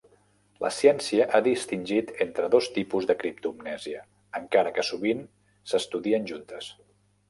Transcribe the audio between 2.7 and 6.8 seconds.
tipus de criptomnesia, encara que sovint s'estudien juntes.